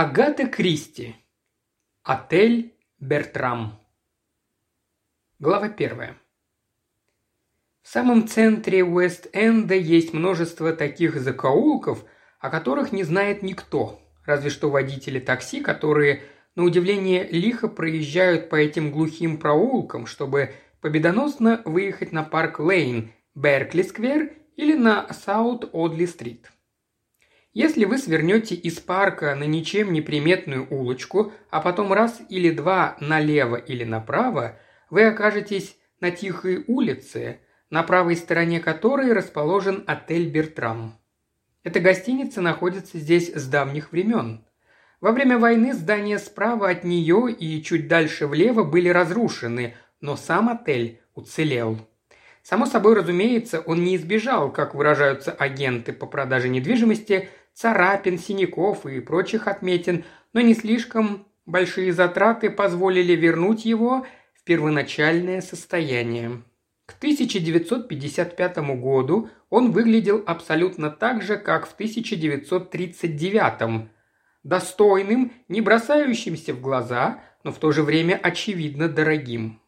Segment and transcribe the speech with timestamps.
[0.00, 1.16] Агата Кристи.
[2.04, 3.80] Отель Бертрам.
[5.40, 6.16] Глава первая.
[7.82, 12.04] В самом центре Уэст-Энда есть множество таких закоулков,
[12.38, 16.22] о которых не знает никто, разве что водители такси, которые,
[16.54, 24.30] на удивление, лихо проезжают по этим глухим проулкам, чтобы победоносно выехать на Парк Лейн, Беркли-сквер
[24.54, 26.52] или на Саут-Одли-стрит–
[27.54, 32.96] если вы свернете из парка на ничем не приметную улочку, а потом раз или два
[33.00, 34.58] налево или направо,
[34.90, 37.40] вы окажетесь на тихой улице,
[37.70, 40.98] на правой стороне которой расположен отель «Бертрам».
[41.64, 44.44] Эта гостиница находится здесь с давних времен.
[45.00, 50.48] Во время войны здания справа от нее и чуть дальше влево были разрушены, но сам
[50.48, 51.87] отель уцелел.
[52.48, 59.00] Само собой разумеется, он не избежал, как выражаются агенты по продаже недвижимости, царапин, синяков и
[59.00, 66.42] прочих отметин, но не слишком большие затраты позволили вернуть его в первоначальное состояние.
[66.86, 73.90] К 1955 году он выглядел абсолютно так же, как в 1939
[74.42, 79.60] достойным, не бросающимся в глаза, но в то же время очевидно дорогим.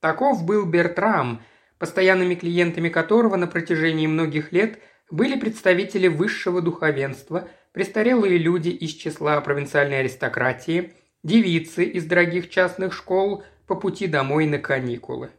[0.00, 1.42] Таков был Бертрам,
[1.82, 4.78] постоянными клиентами которого на протяжении многих лет–
[5.12, 13.44] были представители высшего духовенства, престарелые люди из числа провинциальной аристократии, девицы из дорогих частных школ
[13.66, 15.30] по пути домой на каникулы.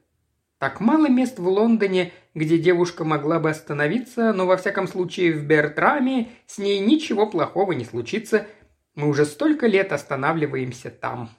[0.60, 5.44] Так мало мест в Лондоне, где девушка могла бы остановиться, но во всяком случае в
[5.46, 8.46] Бертраме с ней ничего плохого не случится.
[8.94, 11.32] Мы уже столько лет останавливаемся там.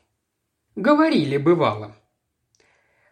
[0.75, 1.95] Говорили, бывало.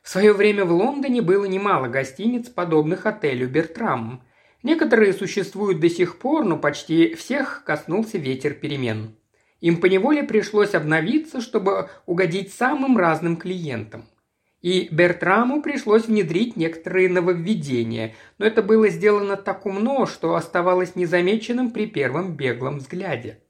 [0.02, 4.22] В свое время в Лондоне было немало гостиниц, подобных отелю Бертрам–
[4.62, 9.16] Некоторые существуют до сих пор, но почти всех коснулся ветер перемен.
[9.60, 14.04] Им поневоле пришлось обновиться, чтобы угодить самым разным клиентам.
[14.60, 21.72] И Бертраму пришлось внедрить некоторые нововведения, но это было сделано так умно, что оставалось незамеченным
[21.72, 23.40] при первом беглом взгляде.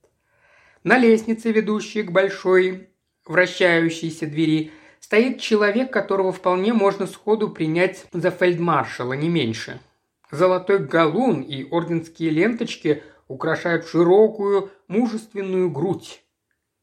[0.84, 2.88] На лестнице, ведущей к большой
[3.26, 4.72] вращающейся двери,
[5.02, 9.78] стоит человек, которого вполне можно сходу принять за фельдмаршала, не меньше–
[10.32, 16.24] Золотой галун и орденские ленточки украшают широкую, мужественную грудь.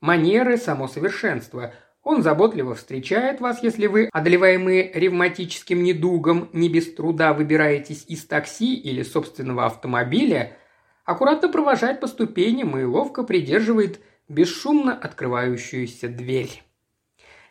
[0.02, 1.74] Манеры– само совершенство.
[2.04, 8.76] Он заботливо встречает вас, если вы, одолеваемые ревматическим недугом, не без труда выбираетесь из такси
[8.76, 10.56] или собственного автомобиля,
[11.04, 16.62] аккуратно провожает по ступеням и ловко придерживает бесшумно открывающуюся дверь.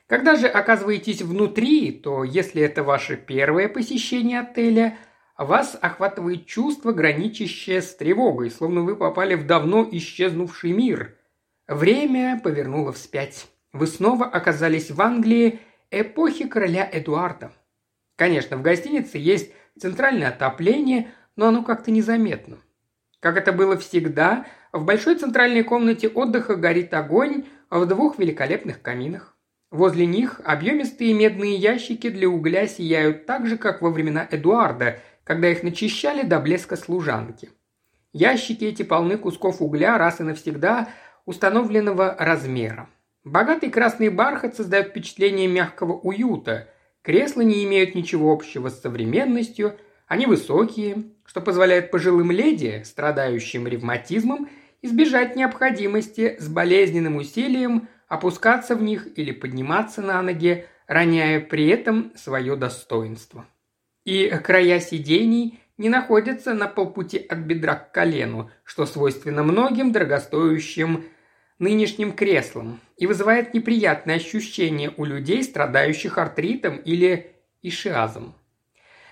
[0.09, 4.99] Когда же оказываетесь внутри, то если это ваше первое посещение отеля–
[5.39, 11.15] вас охватывает чувство, граничащее с тревогой, словно вы попали в давно исчезнувший мир.
[11.69, 13.47] Время повернуло вспять.
[13.73, 15.61] Вы снова оказались в Англии
[15.93, 17.53] эпохи короля Эдуарда.
[18.17, 22.59] Конечно, в гостинице есть центральное отопление, но оно как-то незаметно.
[23.21, 29.38] Как это было всегда, в большой центральной комнате отдыха горит огонь в двух великолепных каминах.
[29.71, 35.51] Возле них объемистые медные ящики для угля сияют так же, как во времена Эдуарда, когда
[35.51, 37.51] их начищали до блеска служанки.
[38.15, 40.89] Ящики эти полны кусков угля раз и навсегда
[41.27, 42.89] установленного размера.
[43.25, 46.69] Богатый красный бархат создает впечатление мягкого уюта.
[47.03, 54.49] Кресла не имеют ничего общего с современностью, они высокие, что позволяет пожилым леди, страдающим ревматизмом,
[54.81, 62.13] избежать необходимости с болезненным усилием опускаться в них или подниматься на ноги, роняя при этом
[62.17, 63.47] свое достоинство
[64.09, 71.05] и края сидений не находятся на полпути от бедра к колену, что свойственно многим дорогостоящим
[71.59, 78.35] нынешним креслам и вызывает неприятное ощущение у людей, страдающих артритом или ишиазом.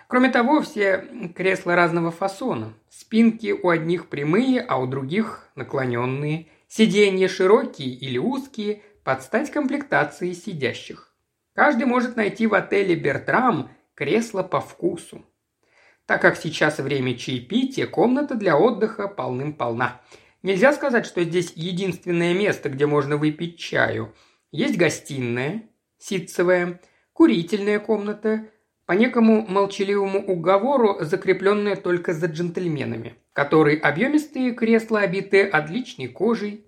[0.09, 2.73] Кроме того, все кресла разного фасона.
[2.89, 6.47] Спинки у одних прямые, а у других наклоненные.
[6.69, 11.15] Сиденья широкие или узкие, под стать комплектации сидящих.
[11.55, 15.25] Каждый может найти в отеле «Бертрам» кресло по вкусу.
[16.07, 20.01] Так как сейчас время чаепития, комната для отдыха полным-полна.
[20.43, 24.13] Нельзя сказать, что здесь единственное место, где можно выпить чаю.
[24.51, 25.63] Есть гостиная,
[25.99, 26.81] ситцевая,
[27.13, 28.49] курительная комната,
[28.87, 36.66] по некому молчаливому уговору, закрепленная только за джентльменами, которые объемистые кресла обиты отличной кожей,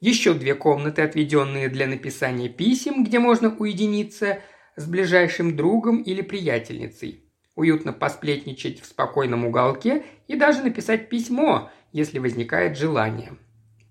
[0.00, 4.40] еще две комнаты, отведенные для написания писем, где можно уединиться–
[4.80, 7.24] с ближайшим другом или приятельницей,
[7.54, 13.32] уютно посплетничать в спокойном уголке и даже написать письмо, если возникает желание.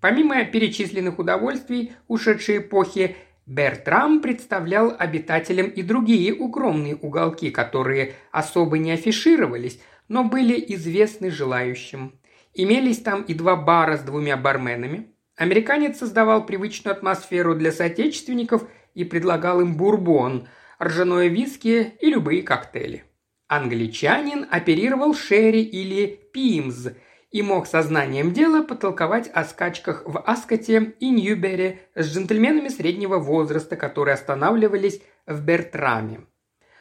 [0.00, 3.16] Помимо перечисленных удовольствий ушедшей эпохи,
[3.46, 12.18] Бертрам представлял обитателям и другие укромные уголки, которые особо не афишировались, но были известны желающим.
[12.54, 15.12] Имелись там и два бара с двумя барменами.
[15.40, 20.46] Американец создавал привычную атмосферу для соотечественников и предлагал им бурбон,
[20.78, 23.04] ржаное виски и любые коктейли.
[23.48, 26.88] Англичанин оперировал шерри или пимз–
[27.30, 33.76] и мог сознанием дела потолковать о скачках в Аскоте и Ньюбере с джентльменами среднего возраста,
[33.76, 36.22] которые останавливались в Бертраме.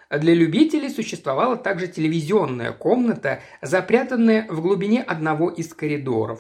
[0.10, 6.40] Для любителей существовала также телевизионная комната, запрятанная в глубине одного из коридоров.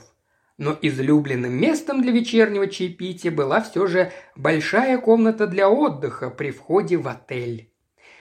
[0.59, 6.97] Но излюбленным местом для вечернего чаепития была все же большая комната для отдыха при входе
[6.97, 7.71] в отель.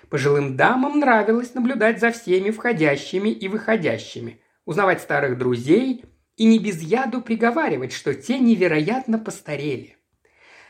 [0.09, 6.05] Пожилым дамам нравилось наблюдать за всеми входящими и выходящими– узнавать старых друзей
[6.37, 9.97] и не без яду приговаривать, что те невероятно постарели.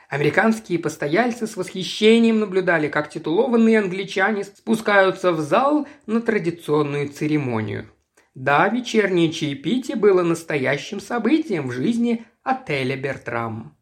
[0.09, 7.91] Американские постояльцы с восхищением наблюдали, как титулованные англичане спускаются в зал на традиционную церемонию.
[8.39, 13.77] Да, вечернее чаепитие было настоящим событием в жизни отеля «Бертрам».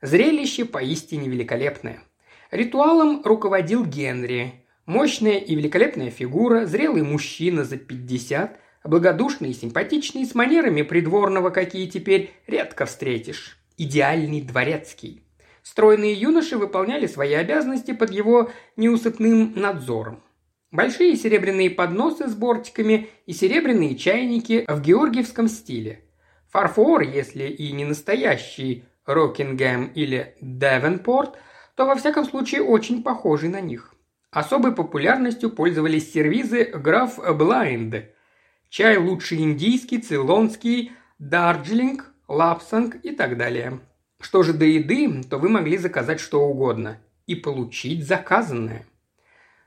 [0.00, 2.02] Зрелище поистине великолепное.
[2.50, 4.64] Ритуалом руководил Генри.
[4.86, 11.86] Мощная и великолепная фигура, зрелый мужчина за 50, Благодушный и симпатичный, с манерами придворного, какие
[11.86, 13.58] теперь редко встретишь.
[13.76, 15.22] Идеальный дворецкий.
[15.62, 20.22] Стройные юноши выполняли свои обязанности под его неусыпным надзором.
[20.70, 26.04] Большие серебряные подносы с бортиками и серебряные чайники в георгиевском стиле.
[26.50, 31.36] Фарфор, если и не настоящий Рокингем или Девенпорт,
[31.74, 33.94] то во всяком случае очень похожий на них.
[34.30, 38.04] Особой популярностью пользовались сервизы граф Блайнд–
[38.70, 43.80] Чай лучше индийский, цейлонский, дарджилинг, лапсанг и так далее.
[44.20, 48.86] Что же до еды, то вы могли заказать что угодно и получить заказанное.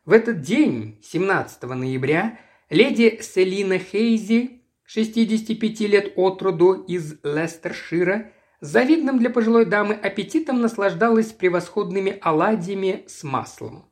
[0.05, 2.37] В этот день, 17 ноября,
[2.69, 8.29] леди Селина Хейзи, 65 лет от роду из Лестершира,
[8.59, 13.85] с завидным для пожилой дамы аппетитом наслаждалась превосходными оладьями с маслом.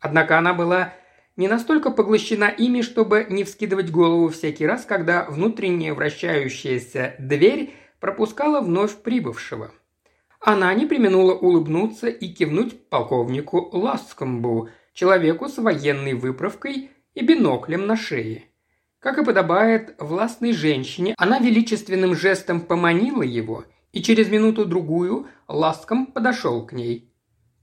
[0.00, 0.94] Однако она была
[1.36, 8.62] не настолько поглощена ими, чтобы не вскидывать голову всякий раз, когда внутренняя вращающаяся дверь пропускала
[8.62, 9.72] вновь прибывшего.
[10.40, 17.96] Она не применула улыбнуться и кивнуть полковнику Ласкомбу, человеку с военной выправкой и биноклем на
[17.96, 18.44] шее.
[19.00, 26.64] Как и подобает властной женщине, она величественным жестом поманила его, и через минуту-другую Ласком подошел
[26.64, 27.12] к ней.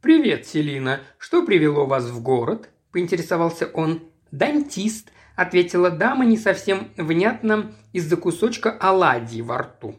[0.02, 1.00] «Привет, Селина.
[1.18, 4.04] Что привело вас в город?»– поинтересовался он.
[4.32, 9.96] «Дантист»,– ответила дама не совсем внятно из-за кусочка оладьи во рту.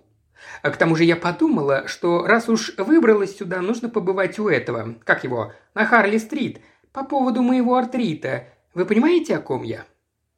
[0.62, 4.96] А к тому же я подумала, что раз уж выбралась сюда, нужно побывать у этого,
[5.05, 6.61] как его, на Харли-стрит,
[6.93, 8.49] по поводу моего артрита.
[8.75, 9.85] Вы понимаете, о ком я?»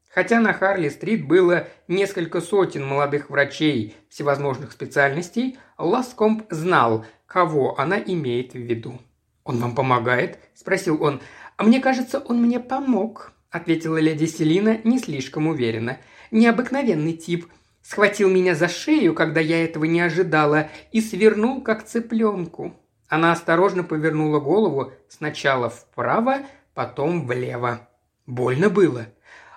[0.08, 8.52] Хотя на Харли-стрит было несколько сотен молодых врачей всевозможных специальностей, Ласкомп знал, кого она имеет
[8.52, 9.00] в виду.
[9.42, 11.20] «Он вам помогает?»– спросил он.
[11.56, 15.98] «А мне кажется, он мне помог»,– ответила леди Селина не слишком уверенно.
[16.30, 17.46] «Необыкновенный тип.
[17.82, 22.72] Схватил меня за шею, когда я этого не ожидала, и свернул, как цыпленку».
[23.14, 26.38] Она осторожно повернула голову сначала вправо,
[26.74, 27.88] потом влево.
[28.26, 29.06] Больно было.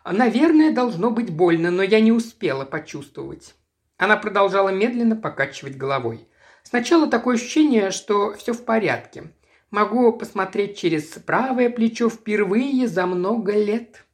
[0.06, 3.56] Наверное, должно быть больно, но я не успела почувствовать.
[3.98, 6.28] Она продолжала медленно покачивать головой.
[6.62, 9.34] Сначала такое ощущение, что все в порядке.
[9.72, 14.06] Могу посмотреть через правое плечо впервые за много лет».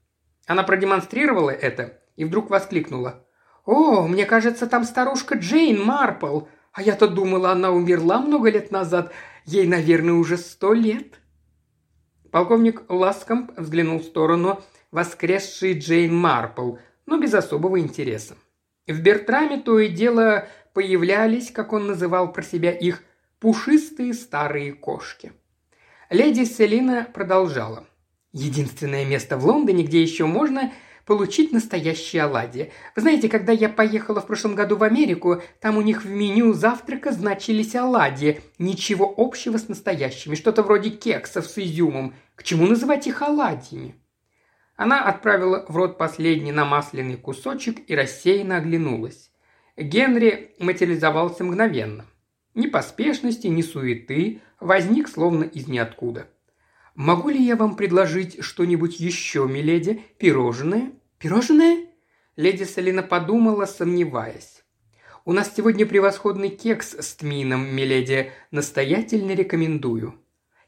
[0.48, 3.26] Она продемонстрировала это и вдруг воскликнула.
[3.66, 6.44] «О, мне кажется, там старушка Джейн Марпл.
[6.72, 9.14] А я-то думала, она умерла много лет назад.
[9.46, 11.20] Ей, наверное, уже сто лет».
[12.32, 18.36] Полковник Ласкомп взглянул в сторону воскресшей Джейн Марпл, но без особого интереса.
[18.88, 23.04] В Бертраме то и дело появлялись, как он называл про себя их,
[23.40, 25.32] пушистые старые кошки–
[26.14, 27.88] Леди Селина продолжала.
[28.34, 30.72] «Единственное место в Лондоне, где еще можно
[31.06, 32.72] получить настоящие оладьи.
[32.96, 36.54] Вы знаете, когда я поехала в прошлом году в Америку, там у них в меню
[36.54, 38.42] завтрака значились оладьи.
[38.60, 42.14] Ничего общего с настоящими, что-то вроде кексов с изюмом.
[42.36, 43.96] К чему называть их оладьями?»
[44.76, 49.32] Она отправила в рот последний намасленный кусочек и рассеянно оглянулась.
[49.78, 52.06] Генри материализовался мгновенно.
[52.56, 56.28] Ни поспешности, ни суеты, возник словно из ниоткуда.
[56.96, 60.02] «Могу ли я вам предложить что-нибудь еще, миледи?
[60.18, 61.88] Пирожное?» «Пирожное?»
[62.36, 64.64] Леди Салина подумала, сомневаясь.
[65.26, 68.34] У нас сегодня превосходный кекс с тмином, миледи.
[68.52, 70.16] Настоятельно рекомендую».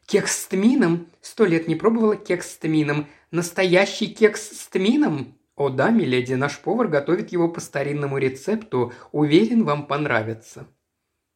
[0.05, 1.07] «Кекс с тмином?
[1.19, 3.07] Сто лет не пробовала кекс с тмином.
[3.31, 8.93] Настоящий кекс с тмином?» «О да, миледи, наш повар готовит его по старинному рецепту.
[9.11, 10.67] Уверен, вам понравится».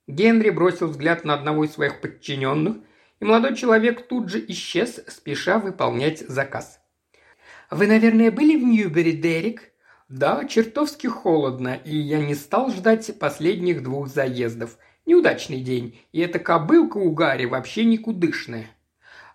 [0.07, 2.77] Генри бросил взгляд на одного из своих подчиненных,
[3.19, 6.79] и молодой человек тут же исчез, спеша выполнять заказ.
[7.69, 9.71] «Вы, наверное, были в Ньюбери, Дерек?»
[10.07, 14.77] «Да, чертовски холодно, и я не стал ждать последних двух заездов.
[15.05, 18.67] Неудачный день, и эта кобылка у Гарри вообще никудышная».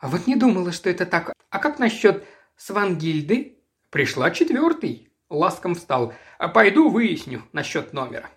[0.01, 1.33] «А вот не думала, что это так.
[1.51, 2.25] А как насчет
[2.57, 3.59] Свангильды?»
[3.91, 5.13] «Пришла четвертый».
[5.31, 6.13] Ласком встал.
[6.39, 8.29] «А пойду выясню насчет номера».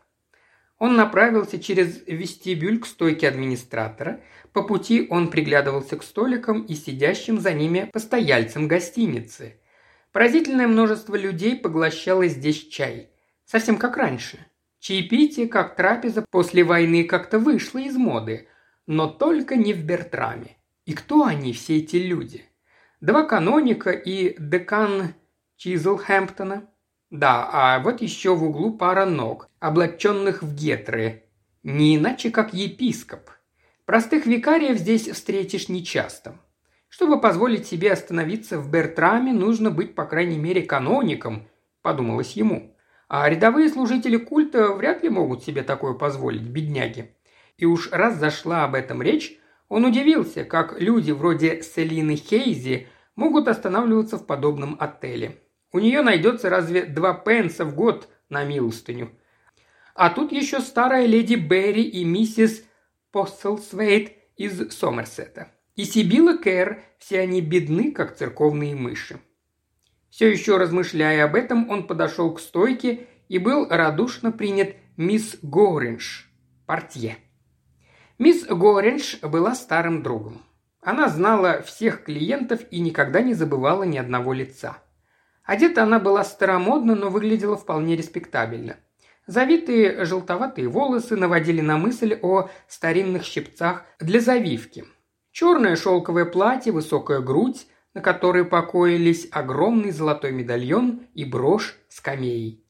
[0.79, 4.21] Он направился через вестибюль к стойке администратора.
[4.53, 9.59] По пути он приглядывался к столикам и сидящим за ними постояльцам гостиницы.
[10.11, 13.09] Поразительное множество людей поглощало здесь чай.
[13.45, 14.39] Совсем как раньше.
[14.79, 18.47] Чаепитие, как трапеза после войны, как-то вышло из моды.
[18.85, 20.57] Но только не в Бертраме.
[20.85, 22.45] И кто они, все эти люди?
[23.01, 25.15] Два каноника и декан
[25.57, 26.69] Чизлхэмптона–
[27.09, 31.23] да, а вот еще в углу пара ног, облаченных в гетры.
[31.63, 33.29] Не иначе, как епископ.
[33.85, 36.35] Простых викариев здесь встретишь нечасто.
[36.89, 41.47] Чтобы позволить себе остановиться в Бертраме, нужно быть, по крайней мере, каноником,
[41.81, 42.75] подумалось ему.
[43.07, 47.15] А рядовые служители культа вряд ли могут себе такое позволить, бедняги.
[47.57, 53.47] И уж раз зашла об этом речь, он удивился, как люди вроде Селины Хейзи могут
[53.47, 55.37] останавливаться в подобном отеле.
[55.71, 59.11] У нее найдется разве два пенса в год на милостыню.
[59.95, 62.63] А тут еще старая леди Берри и миссис
[63.11, 65.51] Постлсвейт из Сомерсета.
[65.75, 69.19] И Сибила Кэр, все они бедны, как церковные мыши.
[70.09, 76.31] Все еще размышляя об этом, он подошел к стойке и был радушно принят мисс Горинж,
[76.65, 77.17] портье.
[78.17, 80.41] Мисс Горинж была старым другом.
[80.81, 84.77] Она знала всех клиентов и никогда не забывала ни одного лица–
[85.47, 88.75] Одета она была старомодно, но выглядела вполне респектабельно.
[89.27, 94.85] Завитые желтоватые волосы наводили на мысль о старинных щипцах для завивки.
[95.31, 102.65] Черное шелковое платье, высокая грудь, на которой покоились огромный золотой медальон и брошь с камеей.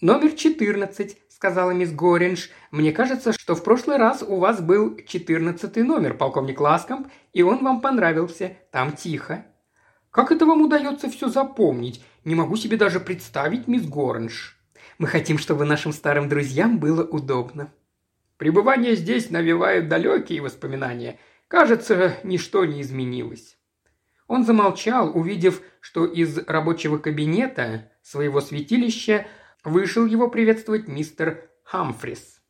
[0.00, 2.50] «Номер 14»,— сказала мисс Горинж.
[2.70, 7.64] «Мне кажется, что в прошлый раз у вас был четырнадцатый номер, полковник Ласкомп, и он
[7.64, 8.56] вам понравился.
[8.70, 9.44] Там тихо».
[10.16, 12.02] Как это вам удается все запомнить?
[12.24, 14.58] Не могу себе даже представить, мисс Горнш.
[14.96, 17.70] Мы хотим, чтобы нашим старым друзьям было удобно.
[18.38, 21.18] Пребывание здесь навевает далекие воспоминания.
[21.48, 23.58] Кажется, ничто не изменилось.
[24.26, 29.26] Он замолчал, увидев, что из рабочего кабинета своего святилища
[29.64, 32.40] вышел его приветствовать мистер Хамфрис.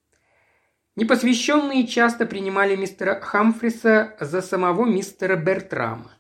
[0.95, 6.16] Непосвященные часто принимали мистера Хамфриса за самого мистера Бертрама.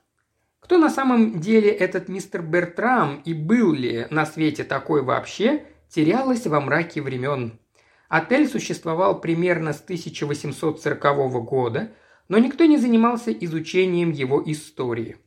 [0.67, 6.45] Кто на самом деле этот мистер Бертрам и был ли на свете такой вообще, терялось
[6.45, 7.61] во мраке времен.
[8.09, 11.93] Отель существовал примерно с 1840 года,
[12.27, 15.19] но никто не занимался изучением его истории.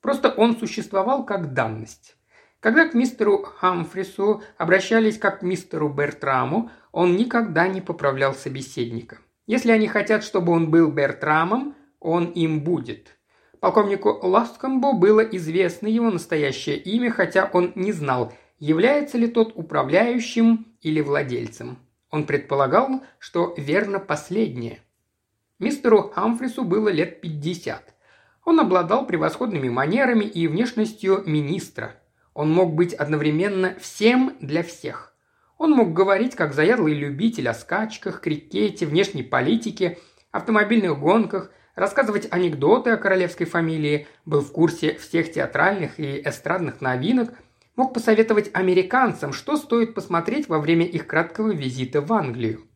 [0.00, 2.16] Просто он существовал как данность.
[2.60, 9.18] Когда к мистеру Хамфрису обращались как к мистеру Бертраму, он никогда не поправлял собеседника.
[9.46, 13.18] Если они хотят, чтобы он был Бертрамом, он им будет–
[13.60, 20.66] Полковнику Ласткомбу было известно его настоящее имя, хотя он не знал, является ли тот управляющим
[20.80, 21.78] или владельцем.
[22.10, 24.80] Он предполагал, что верно последнее.
[25.58, 27.94] Мистеру Хамфрису было лет пятьдесят.
[28.46, 31.96] Он обладал превосходными манерами и внешностью министра.
[32.32, 35.14] Он мог быть одновременно всем для всех.
[35.58, 39.98] Он мог говорить как заядлый любитель о скачках, крикете, внешней политике,
[40.30, 41.50] автомобильных гонках,
[41.80, 47.32] рассказывать анекдоты о королевской фамилии, был в курсе всех театральных и эстрадных новинок,
[47.74, 52.66] мог посоветовать американцам, что стоит посмотреть во время их краткого визита в Англию.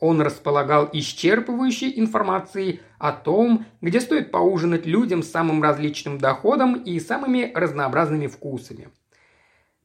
[0.00, 6.98] Он располагал исчерпывающей информацией о том, где стоит поужинать людям с самым различным доходом и
[6.98, 8.88] самыми разнообразными вкусами.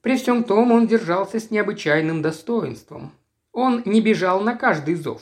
[0.01, 3.11] При всем том он держался с необычайным достоинством.
[3.51, 5.21] Он не бежал на каждый зов.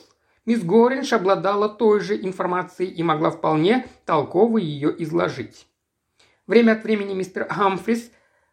[0.49, 5.67] Мисс Горинш обладала той же информацией и могла вполне толково ее изложить.
[6.47, 8.09] Время от времени мистер Хамфрис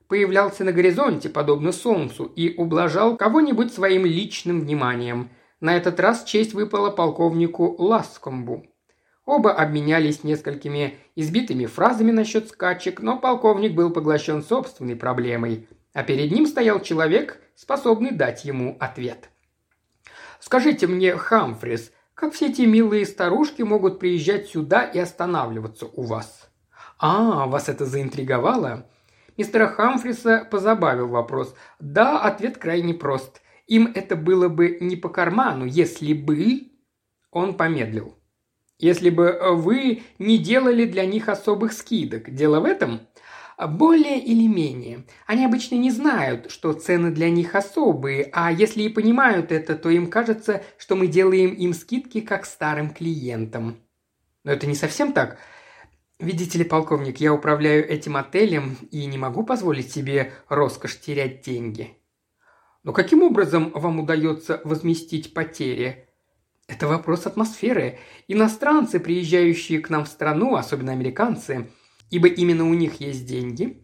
[0.07, 5.31] появлялся на горизонте, подобно солнцу, и ублажал кого-нибудь своим личным вниманием.
[5.61, 8.67] На этот раз честь выпала полковнику Ласкомбу.
[9.25, 16.31] Оба обменялись несколькими избитыми фразами насчет скачек, но полковник был поглощен собственной проблемой, а перед
[16.31, 19.31] ним стоял человек, способный дать ему ответ–
[20.47, 26.49] Скажите мне, Хамфрис, как все эти милые старушки могут приезжать сюда и останавливаться у вас?»
[27.01, 28.87] «А, вас это заинтриговало?»
[29.37, 31.57] Мистера Хамфриса позабавил вопрос.
[31.81, 33.43] «Да, ответ крайне прост.
[33.67, 36.71] Им это было бы не по карману, если бы...»
[37.33, 38.17] Он помедлил.
[38.79, 42.33] «Если бы вы не делали для них особых скидок.
[42.33, 43.01] Дело в этом?»
[43.59, 45.07] Более или менее.
[45.27, 49.89] Они обычно не знают, что цены для них особые, а если и понимают это, то
[49.89, 53.79] им кажется, что мы делаем им скидки как старым клиентам.
[54.45, 55.39] Но это не совсем так.
[56.19, 61.97] Видите ли, полковник, я управляю этим отелем и не могу позволить себе роскошь терять деньги.
[62.83, 66.11] Но каким образом вам удается возместить потери?
[66.69, 67.99] Это вопрос атмосферы.
[68.29, 71.71] Иностранцы, приезжающие к нам в страну, особенно американцы–
[72.11, 73.81] ибо именно у них есть деньги,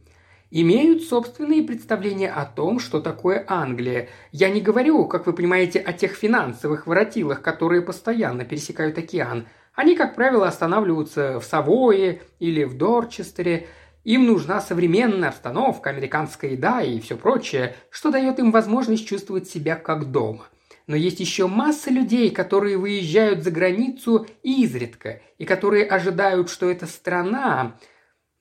[0.50, 4.10] имеют собственные представления о том, что такое Англия.
[4.32, 9.46] Я не говорю, как вы понимаете, о тех финансовых воротилах, которые постоянно пересекают океан.
[9.74, 13.66] Они, как правило, останавливаются в Савое или в Дорчестере.
[14.04, 19.76] Им нужна современная обстановка, американская еда и все прочее, что дает им возможность чувствовать себя
[19.76, 20.48] как дома.
[20.86, 26.86] Но есть еще масса людей, которые выезжают за границу изредка, и которые ожидают, что эта
[26.86, 27.76] страна,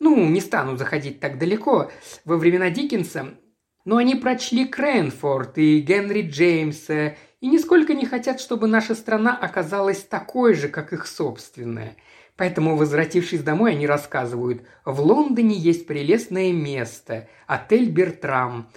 [0.02, 1.92] ну, не стану заходить так далеко,
[2.26, 3.36] во времена Диккенса,
[3.86, 10.04] но они прочли Крэнфорд и Генри Джеймса и нисколько не хотят, чтобы наша страна оказалась
[10.04, 11.96] такой же, как их собственная.
[12.36, 18.72] Поэтому, возвратившись домой, они рассказывают, в Лондоне есть прелестное место, отель Бертрам.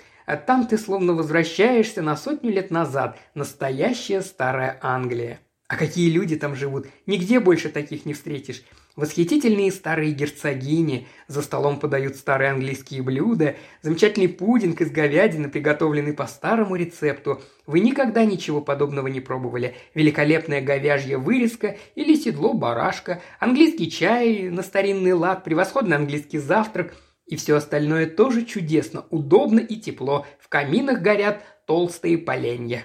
[0.46, 5.40] Там ты словно возвращаешься на сотню лет назад, настоящая старая Англия.
[5.68, 8.62] А какие люди там живут, нигде больше таких не встретишь.
[8.96, 16.26] Восхитительные старые герцогини, за столом подают старые английские блюда, замечательный пудинг из говядины, приготовленный по
[16.26, 17.42] старому рецепту.
[17.66, 19.74] Вы никогда ничего подобного не пробовали.
[19.94, 26.94] Великолепная говяжья вырезка или седло барашка, английский чай на старинный лад, превосходный английский завтрак–
[27.26, 30.26] и все остальное тоже чудесно, удобно и тепло.
[30.38, 32.84] В каминах горят толстые поленья.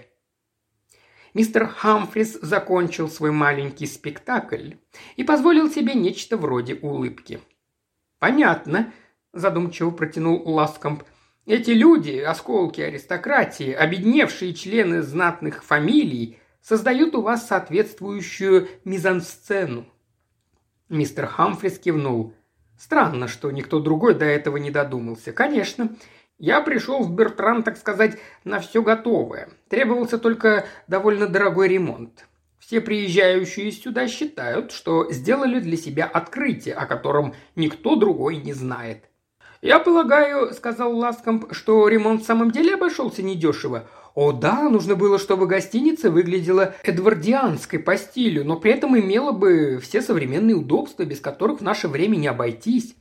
[1.34, 4.74] Мистер Хамфрис закончил свой маленький спектакль
[5.15, 7.39] и позволил себе нечто вроде улыбки.
[8.18, 8.92] «Понятно»,–
[9.34, 11.04] задумчиво протянул Ласкомп.
[11.46, 19.86] «Эти люди, осколки аристократии, обедневшие члены знатных фамилий, создают у вас соответствующую мизансцену».
[20.89, 22.34] Мистер Хамфрис кивнул.
[22.78, 25.32] «Странно, что никто другой до этого не додумался.
[25.32, 25.96] Конечно,
[26.39, 29.49] я пришел в Бертрам, так сказать, на все готовое.
[29.67, 32.25] Требовался только довольно дорогой ремонт.
[32.60, 39.04] Все приезжающие сюда считают, что сделали для себя открытие, о котором никто другой не знает.
[39.62, 43.89] «Я полагаю»,— сказал Ласкомп,— «что ремонт в самом деле обошелся недешево.
[44.15, 49.80] О да, нужно было, чтобы гостиница выглядела эдвардианской по стилю, но при этом имела бы
[49.82, 52.95] все современные удобства, без которых в наше время не обойтись.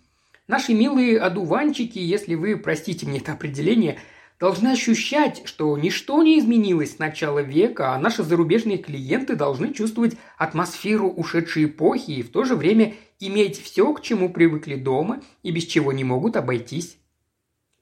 [0.49, 3.99] Наши милые одуванчики, если вы простите мне это определение,
[4.41, 10.17] должны ощущать, что ничто не изменилось с начала века, а наши зарубежные клиенты должны чувствовать
[10.39, 15.51] атмосферу ушедшей эпохи и в то же время иметь все, к чему привыкли дома и
[15.51, 16.97] без чего не могут обойтись.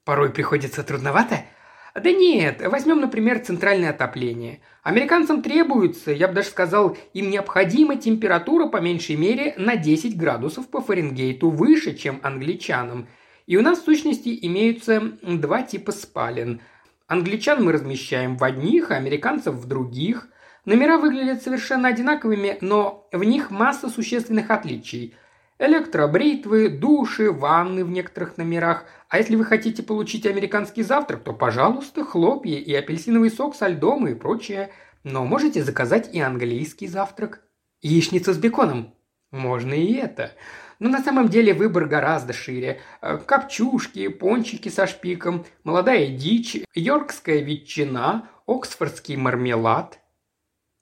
[0.03, 1.45] Порой приходится трудновато–
[1.99, 4.61] да нет, возьмем, например, центральное отопление.
[4.83, 10.67] Американцам требуется, я бы даже сказал, им необходима температура по меньшей мере на 10 градусов
[10.69, 13.07] по Фаренгейту выше, чем англичанам.
[13.47, 16.61] И у нас в сущности имеются два типа спален.
[17.07, 20.27] Англичан мы размещаем в одних, а американцев в других.
[20.65, 25.15] Номера выглядят совершенно одинаковыми, но в них масса существенных отличий–
[25.59, 28.85] Электробритвы, души, ванны в некоторых номерах.
[29.09, 34.07] А если вы хотите получить американский завтрак, то, пожалуйста, хлопья и апельсиновый сок со льдом
[34.07, 34.69] и прочее.
[35.03, 37.41] Но можете заказать и английский завтрак.
[37.81, 38.93] Яичница с беконом.
[39.31, 40.31] Можно и это.
[40.77, 42.79] Но на самом деле выбор гораздо шире.
[43.01, 49.99] Э, копчушки, пончики со шпиком, молодая дичь, йоркская ветчина, оксфордский мармелад.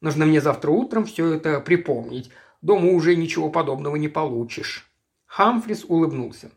[0.02, 2.30] Нужно мне завтра утром все это припомнить.
[2.62, 4.90] Дома уже ничего подобного не получишь».
[5.26, 6.52] Хамфрис улыбнулся.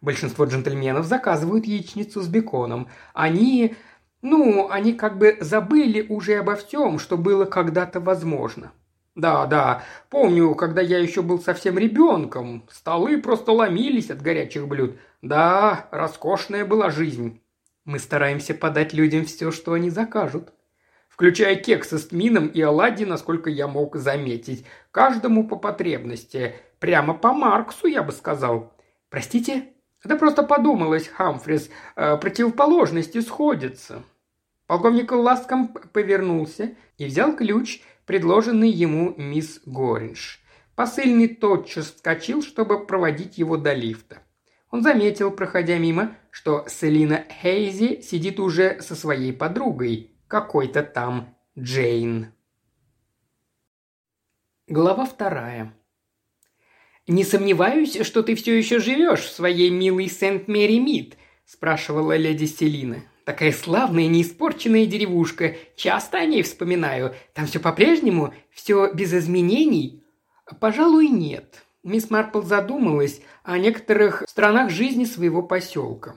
[0.00, 2.88] Большинство джентльменов заказывают яичницу с беконом.
[3.14, 3.76] Они...
[4.20, 8.72] Ну, они как бы забыли уже обо всем, что было когда-то возможно.
[9.14, 14.96] Да, да, помню, когда я еще был совсем ребенком, столы просто ломились от горячих блюд.
[15.20, 17.40] Да, роскошная была жизнь.
[17.84, 20.52] Мы стараемся подать людям все, что они закажут
[21.22, 24.64] включая кексы с тмином и оладьи, насколько я мог заметить.
[24.90, 26.56] Каждому по потребности.
[26.80, 28.72] Прямо по Марксу, я бы сказал.
[29.08, 29.68] Простите?
[30.02, 34.02] Да просто подумалось, Хамфрис, э, противоположности сходятся.
[34.66, 40.40] Полковник Ласком повернулся и взял ключ, предложенный ему мисс Горинж.
[40.74, 44.18] Посыльный тотчас вскочил, чтобы проводить его до лифта.
[44.72, 52.32] Он заметил, проходя мимо, что Селина Хейзи сидит уже со своей подругой, какой-то там Джейн.
[54.66, 55.74] Глава вторая.
[57.06, 63.02] «Не сомневаюсь, что ты все еще живешь в своей милой Сент-Мэри-Мид»,– спрашивала леди Селина.
[63.26, 65.54] «Такая славная, неиспорченная деревушка.
[65.76, 67.14] Часто о ней вспоминаю.
[67.34, 70.02] Там все по-прежнему, все без изменений».
[70.60, 76.16] «Пожалуй, нет», Мисс Марпл задумалась о некоторых странах жизни своего поселка.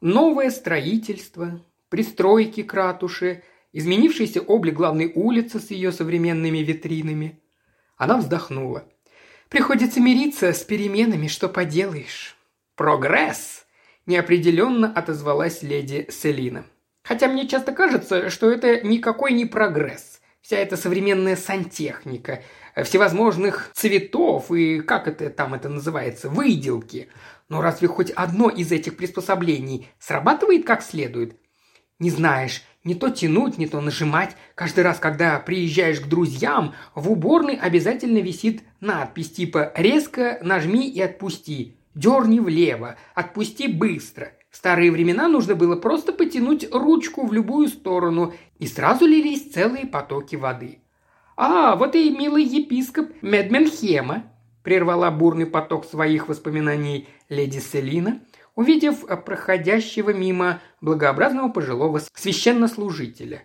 [0.00, 1.60] Новое строительство,
[1.92, 3.42] пристройки к ратуше,
[3.74, 7.38] изменившийся облик главной улицы с ее современными витринами.
[7.98, 8.88] Она вздохнула.
[9.50, 12.34] «Приходится мириться с переменами, что поделаешь».
[12.76, 13.66] «Прогресс!»–
[14.06, 16.64] неопределенно отозвалась леди Селина.
[17.02, 20.22] «Хотя мне часто кажется, что это никакой не прогресс.
[20.40, 22.42] Вся эта современная сантехника–
[22.82, 27.08] всевозможных цветов и, как это там это называется, выделки.
[27.50, 31.36] Но разве хоть одно из этих приспособлений срабатывает как следует?
[32.02, 34.36] Не знаешь, не то тянуть, не то нажимать.
[34.56, 41.00] Каждый раз, когда приезжаешь к друзьям, в уборной обязательно висит надпись типа «Резко нажми и
[41.00, 44.32] отпусти», «Дерни влево», «Отпусти быстро».
[44.50, 49.86] В старые времена нужно было просто потянуть ручку в любую сторону, и сразу лились целые
[49.86, 50.80] потоки воды.
[51.36, 54.24] «А, вот и милый епископ Медменхема»,–
[54.64, 58.20] прервала бурный поток своих воспоминаний леди Селина,
[58.54, 63.44] увидев проходящего мимо благообразного пожилого священнослужителя.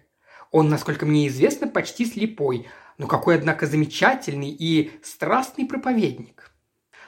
[0.51, 2.67] Он, насколько мне известно, почти слепой,
[2.97, 6.51] но какой, однако, замечательный и страстный проповедник.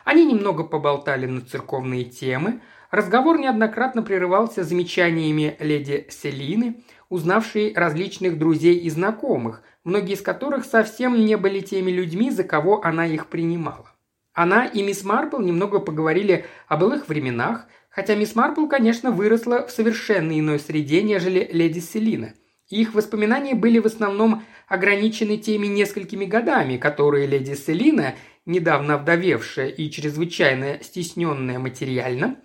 [0.05, 8.77] Они немного поболтали на церковные темы, разговор неоднократно прерывался замечаниями леди Селины, узнавшей различных друзей
[8.77, 13.91] и знакомых, многие из которых совсем не были теми людьми, за кого она их принимала.
[14.33, 19.71] Она и мисс Марпл немного поговорили о былых временах, хотя мисс Марпл, конечно, выросла в
[19.71, 22.34] совершенно иной среде, нежели леди Селина.
[22.69, 29.89] Их воспоминания были в основном ограничены теми несколькими годами, которые леди Селина, недавно вдовевшая и
[29.89, 32.38] чрезвычайно стесненная материально,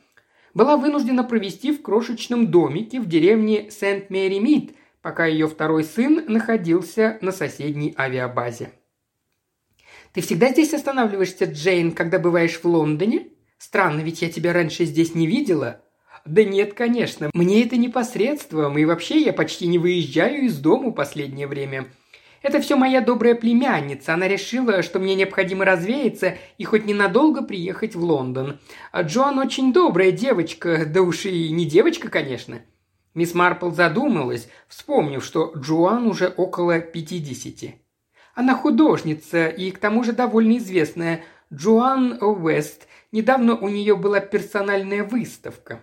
[0.54, 7.30] была вынуждена провести в крошечном домике в деревне Сент-Мэри-Мид– пока ее второй сын находился на
[7.30, 8.72] соседней авиабазе.
[10.14, 13.28] «Ты всегда здесь останавливаешься, Джейн, когда бываешь в Лондоне?
[13.58, 15.80] Странно, ведь я тебя раньше здесь не видела».
[16.24, 17.30] «Да нет, конечно.
[17.34, 21.86] Мне это непосредством, и вообще я почти не выезжаю из дома в последнее время.
[22.44, 24.12] Это все моя добрая племянница.
[24.12, 28.60] Она решила, что мне необходимо развеяться и хоть ненадолго приехать в Лондон.
[28.92, 32.60] А Джоан очень добрая девочка, да уж и не девочка, конечно.
[33.14, 37.76] Мисс Марпл задумалась, вспомнив, что Джоан уже около пятидесяти.
[38.34, 41.24] Она художница и к тому же довольно известная.
[41.52, 42.88] Джоан Уэст.
[43.12, 45.82] Недавно у нее была персональная выставка.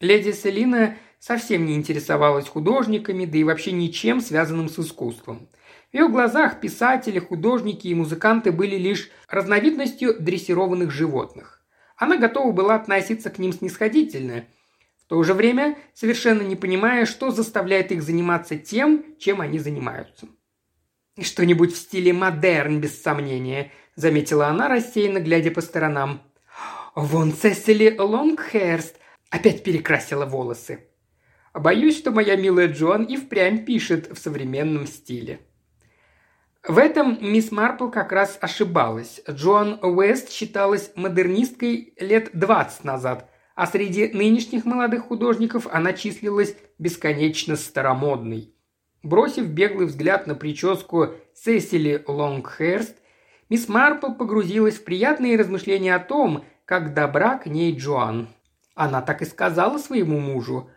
[0.00, 5.48] Леди Селина совсем не интересовалась художниками, да и вообще ничем, связанным с искусством.
[5.90, 11.62] В ее глазах писатели, художники и музыканты были лишь разновидностью дрессированных животных.
[11.96, 14.44] Она готова была относиться к ним снисходительно–
[15.10, 20.28] то же время совершенно не понимая, что заставляет их заниматься тем, чем они занимаются.
[21.20, 26.22] «Что-нибудь в стиле модерн, без сомнения»,– заметила она, рассеянно глядя по сторонам.
[26.94, 28.96] «Вон Сесили Лонгхерст
[29.30, 30.86] опять перекрасила волосы».
[31.52, 35.40] «Боюсь, что моя милая Джоан и впрямь пишет в современном стиле»,
[36.66, 39.22] в этом мисс Марпл как раз ошибалась.
[39.28, 47.56] Джоан Уэст считалась модернисткой лет 20 назад, а среди нынешних молодых художников она числилась бесконечно
[47.56, 48.54] старомодной.
[49.02, 52.96] Бросив беглый взгляд на прическу Сесили Лонгхерст,
[53.48, 58.28] мисс Марпл погрузилась в приятные размышления о том, как добра к ней Джоан.
[58.74, 60.70] Она так и сказала своему мужу.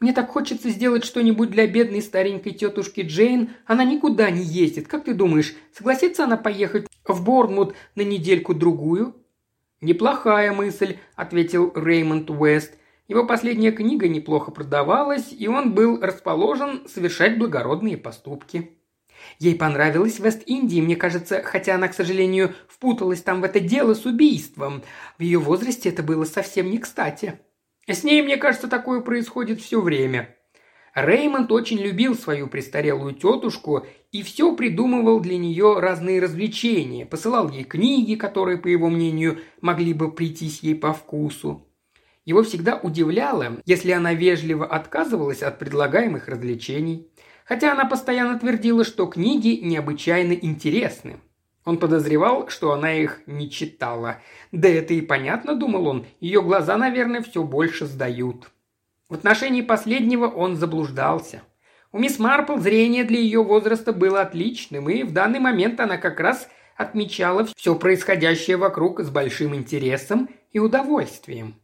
[0.00, 3.50] «Мне так хочется сделать что-нибудь для бедной старенькой тетушки Джейн.
[3.64, 4.88] Она никуда не ездит.
[4.88, 9.14] Как ты думаешь, согласится она поехать в Борнмут на недельку-другую?»
[9.80, 12.72] «Неплохая мысль»,– ответил Реймонд Уэст.
[13.06, 18.78] Его последняя книга неплохо продавалась, и он был расположен совершать благородные поступки.
[19.38, 24.06] Ей понравилось Вест-Индии, мне кажется, хотя она, к сожалению, впуталась там в это дело с
[24.06, 24.82] убийством.
[25.18, 27.40] В ее возрасте это было совсем не кстати.
[27.86, 30.34] С ней, мне кажется, такое происходит все время.
[30.94, 37.64] Реймонд очень любил свою престарелую тетушку и все придумывал для нее разные развлечения, посылал ей
[37.64, 41.66] книги, которые, по его мнению, могли бы прийтись ей по вкусу.
[42.24, 47.08] Его всегда удивляло, если она вежливо отказывалась от предлагаемых развлечений.
[47.44, 51.18] Хотя она постоянно твердила, что книги необычайно интересны.
[51.66, 54.20] Он подозревал, что она их не читала.
[54.52, 58.50] Да это и понятно, думал он, ее глаза, наверное, все больше сдают.
[59.08, 61.42] В отношении последнего он заблуждался.
[61.92, 66.20] У мисс Марпл зрение для ее возраста было отличным, и в данный момент она как
[66.20, 71.54] раз отмечала все происходящее вокруг с большим интересом и удовольствием.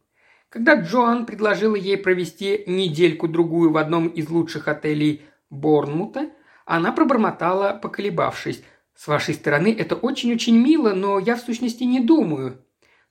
[0.51, 6.29] Когда Джоан предложила ей провести недельку-другую в одном из лучших отелей Борнмута,
[6.65, 8.61] она пробормотала, поколебавшись.
[8.93, 12.57] «С вашей стороны это очень-очень мило, но я в сущности не думаю».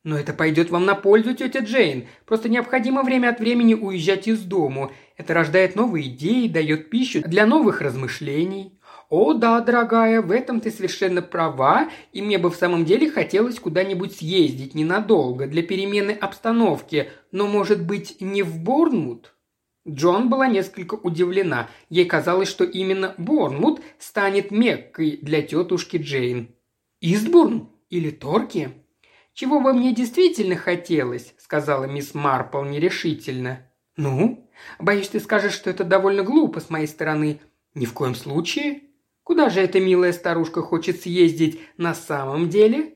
[0.05, 2.09] «Но это пойдет вам на пользу, тетя Джейн.
[2.27, 4.93] Просто необходимо время от времени уезжать из дому.
[5.17, 8.79] Это рождает новые идеи, дает пищу для новых размышлений».
[9.11, 13.59] «О, да, дорогая, в этом ты совершенно права, и мне бы в самом деле хотелось
[13.59, 19.35] куда-нибудь съездить ненадолго, для перемены обстановки, но, может быть, не в Борнмут?»
[19.89, 21.69] Джон была несколько удивлена.
[21.89, 26.55] Ей казалось, что именно Борнмут станет Меккой для тетушки Джейн.
[27.01, 27.69] «Истбурн?
[27.89, 28.71] Или Торки?»
[29.35, 33.67] «Чего бы мне действительно хотелось?»– сказала мисс Марпл нерешительно.
[33.97, 34.49] «Ну?
[34.79, 37.41] Боюсь, ты скажешь, что это довольно глупо с моей стороны.
[37.75, 38.83] Ни в коем случае.
[39.31, 42.95] Куда же эта милая старушка хочет съездить на самом деле?»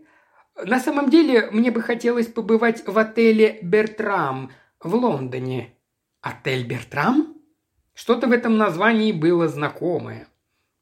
[0.65, 5.77] «На самом деле, мне бы хотелось побывать в отеле «Бертрам» в Лондоне»,
[6.21, 7.37] «Отель Бертрам?»
[7.95, 10.27] Что-то в этом названии было знакомое.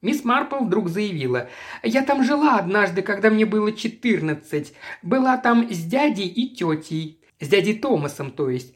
[0.00, 1.50] Мисс Марпл вдруг заявила.
[1.82, 4.72] «Я там жила однажды, когда мне было четырнадцать.
[5.02, 7.22] Была там с дядей и тетей.
[7.40, 8.74] С дядей Томасом, то есть.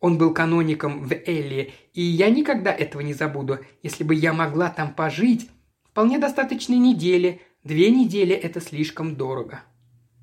[0.00, 3.58] Он был каноником в Элли, и я никогда этого не забуду.
[3.82, 5.50] Если бы я могла там пожить,
[5.94, 7.40] вполне достаточно недели.
[7.62, 9.62] Две недели– это слишком дорого».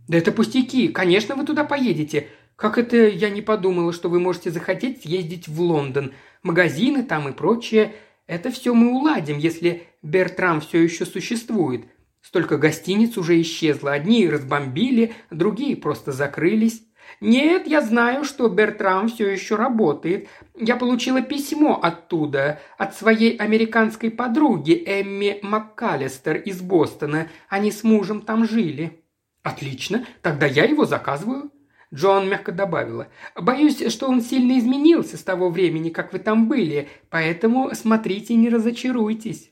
[0.09, 0.89] «Да это пустяки.
[0.89, 2.27] Конечно, вы туда поедете.
[2.57, 6.11] Как это я не подумала, что вы можете захотеть съездить в Лондон?
[6.43, 7.95] Магазины там и прочее.
[8.27, 11.85] Это все мы уладим, если Бертрам все еще существует.
[12.21, 13.93] Столько гостиниц уже исчезло.
[13.93, 16.83] Одни разбомбили, другие просто закрылись.
[17.19, 20.27] «Нет, я знаю, что Бертрам все еще работает.
[20.55, 27.27] Я получила письмо оттуда, от своей американской подруги Эмми МакКаллистер из Бостона.
[27.49, 29.03] Они с мужем там жили».
[29.43, 31.51] «Отлично, тогда я его заказываю».
[31.93, 33.07] Джон мягко добавила.
[33.35, 38.49] «Боюсь, что он сильно изменился с того времени, как вы там были, поэтому смотрите не
[38.49, 39.51] разочаруйтесь».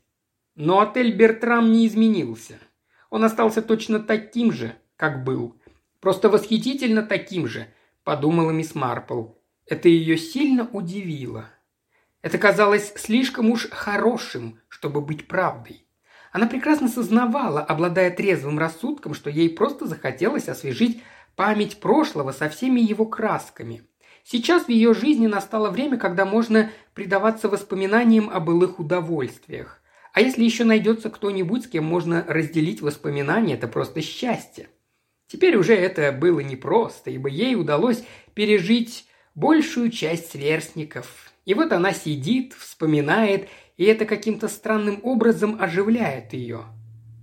[0.56, 2.60] Но отель «Бертрам» не изменился.
[3.10, 5.59] Он остался точно таким же, как был.
[6.00, 7.68] Просто восхитительно таким же,
[8.04, 9.34] подумала мисс Марпл.
[9.66, 11.50] Это ее сильно удивило.
[12.22, 15.86] Это казалось слишком уж хорошим, чтобы быть правдой.
[16.32, 21.02] Она прекрасно сознавала, обладая трезвым рассудком, что ей просто захотелось освежить
[21.36, 23.84] память прошлого со всеми его красками.
[24.24, 29.82] Сейчас в ее жизни настало время, когда можно предаваться воспоминаниям о былых удовольствиях.
[30.14, 34.70] А если еще найдется кто-нибудь, с кем можно разделить воспоминания, это просто счастье.
[35.30, 41.32] Теперь уже это было непросто, ибо ей удалось пережить большую часть сверстников.
[41.46, 46.64] И вот она сидит, вспоминает, и это каким-то странным образом оживляет ее.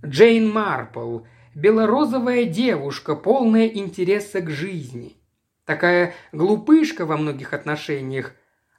[0.05, 1.19] Джейн Марпл–
[1.55, 5.17] белорозовая девушка, полная интереса к жизни.
[5.65, 8.33] Такая глупышка во многих отношениях.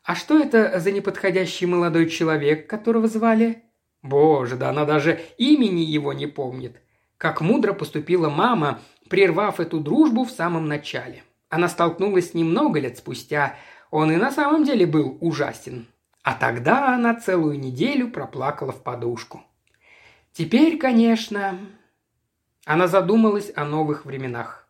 [0.04, 3.64] А что это за неподходящий молодой человек, которого звали?
[4.00, 6.80] Боже, да она даже имени его не помнит.
[7.18, 11.22] Как мудро поступила мама, прервав эту дружбу в самом начале.
[11.48, 13.56] Она столкнулась с ним много лет спустя.
[13.90, 15.86] Он и на самом деле был ужасен.
[16.22, 19.42] А тогда она целую неделю проплакала в подушку.
[20.32, 21.58] Теперь, конечно,
[22.64, 24.68] она задумалась о новых временах.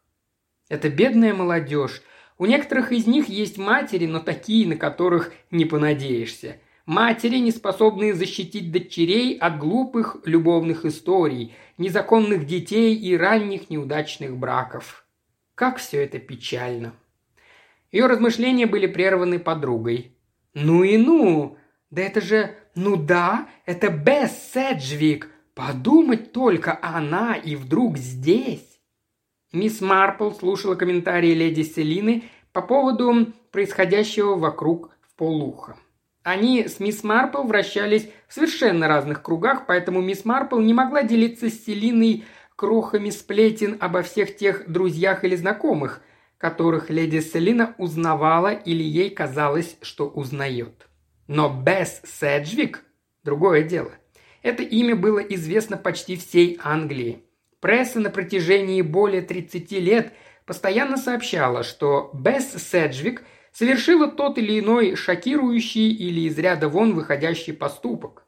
[0.68, 2.02] Это бедная молодежь.
[2.38, 6.58] У некоторых из них есть матери, но такие, на которых не понадеешься.
[6.88, 15.04] Матери, не способные защитить дочерей от глупых любовных историй, незаконных детей и ранних неудачных браков.
[15.54, 16.94] Как все это печально.
[17.92, 20.16] Ее размышления были прерваны подругой.
[20.54, 21.58] «Ну и ну!
[21.90, 22.56] Да это же...
[22.74, 25.30] Ну да, это Бесс Седжвик!
[25.52, 28.80] Подумать только, она и вдруг здесь.
[29.52, 32.24] Мисс Марпл слушала комментарии леди Селины
[32.54, 35.76] по поводу происходящего вокруг в полуха.
[36.28, 41.48] Они с мисс Марпл вращались в совершенно разных кругах, поэтому мисс Марпл не могла делиться
[41.48, 46.02] с Селиной крохами сплетен обо всех тех друзьях или знакомых,
[46.36, 50.86] которых леди Селина узнавала или ей казалось, что узнает.
[51.28, 52.84] Но Бесс Седжвик–
[53.24, 53.92] другое дело–
[54.42, 57.22] это имя было известно почти всей Англии.
[57.60, 60.12] Пресса на протяжении более 30 лет
[60.44, 63.22] постоянно сообщала, что Бесс Седжвик
[63.58, 68.24] совершила тот или иной шокирующий или из ряда вон выходящий поступок.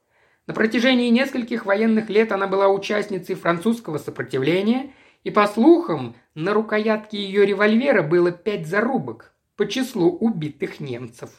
[0.48, 7.22] На протяжении нескольких военных лет она была участницей французского сопротивления, и, по слухам, на рукоятке
[7.22, 11.30] ее револьвера было пять зарубок по числу убитых немцев.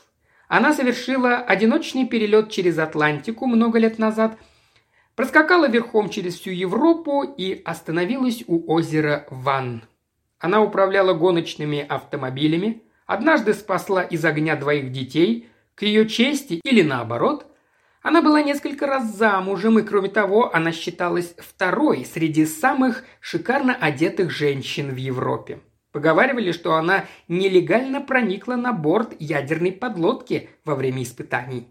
[0.48, 4.38] Она совершила одиночный перелет через Атлантику много лет назад,
[5.18, 9.84] проскакала верхом через всю Европу и остановилась у озера Ван.
[10.40, 17.48] Она управляла гоночными автомобилями, однажды спасла из огня двоих детей, к ее чести или наоборот.
[18.02, 24.32] Она была несколько раз замужем, и кроме того, она считалась второй среди самых шикарно одетых
[24.32, 25.60] женщин в Европе.
[25.92, 31.68] Поговаривали, что она нелегально проникла на борт ядерной подлодки во время испытаний.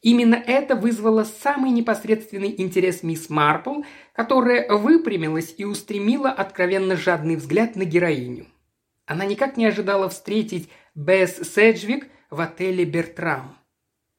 [0.00, 3.82] Именно это вызвало самый непосредственный интерес мисс Марпл,
[4.14, 8.46] которая выпрямилась и устремила откровенно жадный взгляд на героиню.
[9.06, 13.56] Она никак не ожидала встретить Бесс Седжвик в отеле «Бертрам».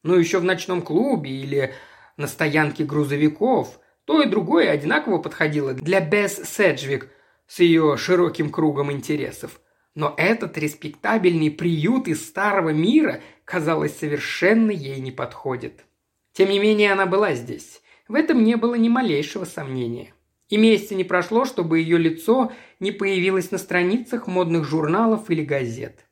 [0.04, 1.74] Ну, еще в ночном клубе или
[2.18, 3.80] на стоянке грузовиков.
[4.06, 7.10] То и другое одинаково подходило для Бесс Седжвик
[7.48, 9.62] с ее широким кругом интересов.
[9.96, 15.86] Но этот респектабельный приют из старого мира, казалось, совершенно ей не подходит.
[16.34, 17.82] Тем не менее, она была здесь.
[18.08, 20.14] В этом не было ни малейшего сомнения.
[20.50, 22.52] И месяца не прошло, чтобы ее лицо
[22.84, 26.06] не появилось на страницах модных журналов или газет.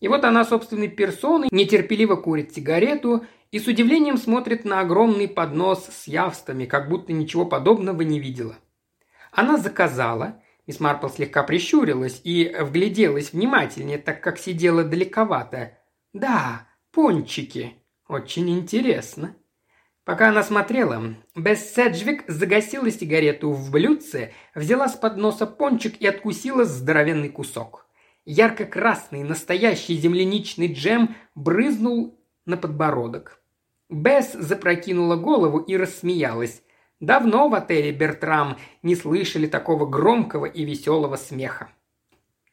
[0.00, 5.86] И вот она собственной персоной нетерпеливо курит сигарету и с удивлением смотрит на огромный поднос
[5.86, 8.56] с явствами, как будто ничего подобного не видела.
[9.32, 15.78] Она заказала, Мисс Марпл слегка прищурилась и вгляделась внимательнее, так как сидела далековато.
[16.12, 17.74] «Да, пончики.
[18.08, 19.34] Очень интересно».
[20.04, 26.64] Пока она смотрела, Бесс Седжвик загасила сигарету в блюдце, взяла с подноса пончик и откусила
[26.64, 27.86] здоровенный кусок.
[28.24, 33.40] Ярко-красный, настоящий земляничный джем брызнул на подбородок.
[33.88, 36.62] Бесс запрокинула голову и рассмеялась.
[36.98, 41.70] Давно в отеле «Бертрам» не слышали такого громкого и веселого смеха.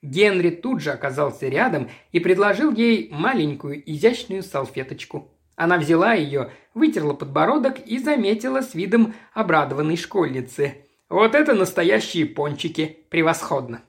[0.01, 5.31] Генри тут же оказался рядом и предложил ей маленькую изящную салфеточку.
[5.59, 10.85] Она взяла ее, вытерла подбородок и заметила с видом обрадованной школьницы.
[11.09, 12.99] «Вот это настоящие пончики!
[13.09, 13.81] Превосходно!»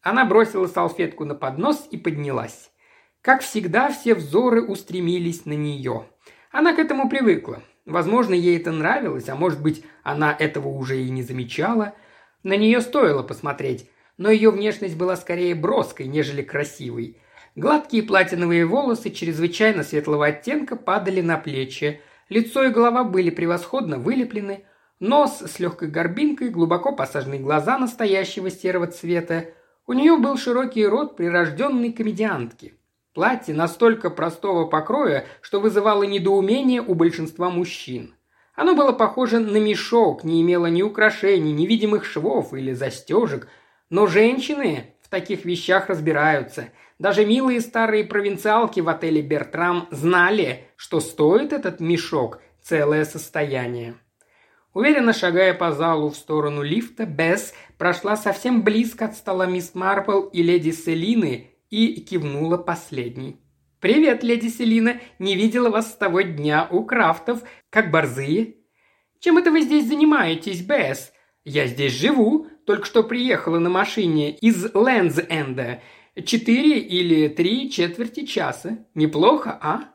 [0.00, 2.70] Она бросила салфетку на поднос и поднялась.
[3.20, 6.06] Как всегда, все взоры устремились на нее.
[6.50, 7.62] Она к этому привыкла.
[7.84, 11.94] Возможно, ей это нравилось, а может быть, она этого уже и не замечала.
[12.42, 17.19] На нее стоило посмотреть, но ее внешность была скорее броской, нежели красивой.
[17.56, 22.00] Гладкие платиновые волосы чрезвычайно светлого оттенка падали на плечи.
[22.28, 24.64] Лицо и голова были превосходно вылеплены,
[25.00, 29.46] нос с легкой горбинкой, глубоко посаженные глаза настоящего серого цвета.
[29.86, 32.74] У нее был широкий рот прирожденной комедиантки.
[33.12, 38.14] Платье настолько простого покроя, что вызывало недоумение у большинства мужчин.
[38.54, 43.48] Оно было похоже на мешок, не имело ни украшений, ни видимых швов или застежек.
[43.88, 46.68] Но женщины в таких вещах разбираются.
[47.00, 53.94] Даже милые старые провинциалки в отеле «Бертрам» знали, что стоит этот мешок целое состояние.
[54.74, 60.26] Уверенно шагая по залу в сторону лифта, Бесс прошла совсем близко от стола мисс Марпл
[60.26, 63.40] и леди Селины и кивнула последней.
[63.80, 65.00] «Привет, леди Селина!
[65.18, 68.56] Не видела вас с того дня у крафтов, как борзые!»
[69.20, 71.14] «Чем это вы здесь занимаетесь, Бесс?»
[71.46, 75.80] «Я здесь живу, только что приехала на машине из Лэнс-Энда.
[76.24, 78.84] Четыре или три четверти часа.
[78.94, 79.94] Неплохо, а?»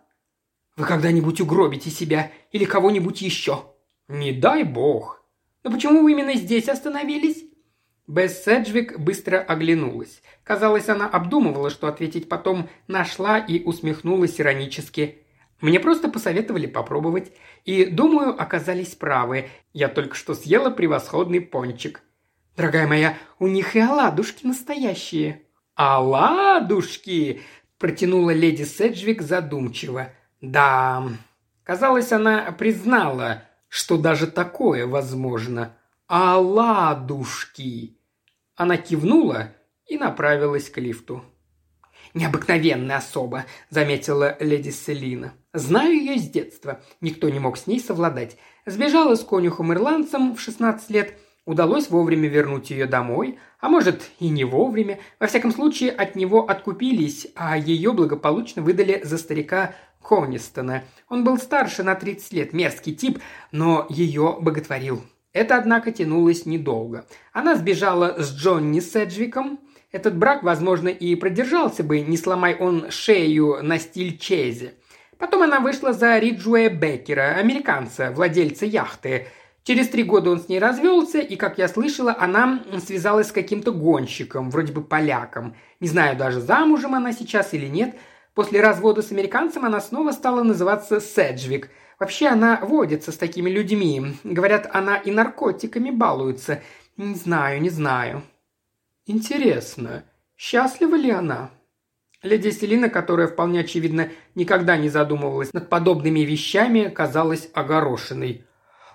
[0.78, 3.73] «Вы когда-нибудь угробите себя или кого-нибудь еще?»
[4.08, 5.23] «Не дай бог!»
[5.63, 7.45] «Но почему вы именно здесь остановились?»
[8.08, 10.21] Бесс Седжвик быстро оглянулась.
[10.43, 15.25] Казалось, она обдумывала, что ответить потом, нашла и усмехнулась иронически.
[15.60, 17.32] Мне просто посоветовали попробовать.
[17.63, 19.49] И, думаю, оказались правы.
[19.73, 22.04] Я только что съела превосходный пончик.
[22.56, 25.44] Дорогая моя, у них и оладушки настоящие.
[25.75, 27.41] Оладушки!
[27.77, 30.09] Протянула леди Седжвик задумчиво.
[30.41, 31.03] Да,
[31.63, 35.77] казалось, она признала, что даже такое возможно.
[36.08, 37.97] Оладушки!
[38.56, 39.54] Она кивнула
[39.85, 41.23] и направилась к лифту.
[42.13, 45.33] «Необыкновенная особа»,– заметила леди Селина.
[45.52, 46.81] «Знаю ее с детства.
[47.02, 48.37] Никто не мог с ней совладать.
[48.65, 51.19] Сбежала с конюхом-ирландцем в 16 лет.
[51.46, 55.00] Удалось вовремя вернуть ее домой, а может и не вовремя.
[55.19, 60.83] Во всяком случае, от него откупились, а ее благополучно выдали за старика Конистона.
[61.08, 63.19] Он был старше на 30 лет, мерзкий тип,
[63.52, 65.04] но ее боготворил.
[65.33, 67.06] Это, однако, тянулось недолго.
[67.33, 69.60] Она сбежала с Джонни Седжвиком,
[69.91, 74.73] Этот брак, возможно, и продержался бы, не сломай он шею на стиль Чези.
[75.17, 79.27] Потом она вышла за Риджуэ Беккера, американца, владельца яхты.
[79.65, 83.71] Через три года он с ней развелся, и, как я слышала, она связалась с каким-то
[83.71, 85.55] гонщиком, вроде бы поляком.
[85.79, 87.95] Не знаю даже, замужем она сейчас или нет.
[88.35, 91.71] После развода с американцем она снова стала называться Седжвик.
[91.97, 94.13] Вообще она водится с такими людьми.
[94.23, 96.61] Говорят, она и наркотиками балуется.
[96.95, 98.21] Не знаю, не знаю.
[99.07, 100.03] Интересно,
[100.37, 101.49] счастлива ли она?
[102.21, 108.45] Леди Селина, которая вполне очевидно никогда не задумывалась над подобными вещами, казалась огорошенной.